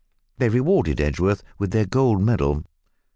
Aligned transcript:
They 0.39 0.49
rewarded 0.49 0.99
Edgeworth 0.99 1.43
with 1.59 1.69
their 1.69 1.85
gold 1.85 2.23
medal. 2.23 2.63